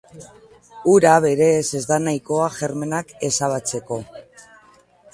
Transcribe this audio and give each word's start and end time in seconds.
Ura, 0.93 1.11
berez, 1.25 1.59
ez 1.81 1.83
da 1.91 2.01
nahikoa 2.07 2.49
germenak 2.57 3.15
ezabatzeko. 3.31 4.03